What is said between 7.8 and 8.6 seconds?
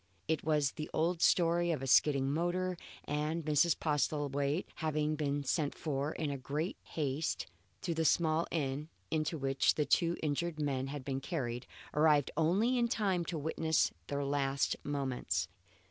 to the small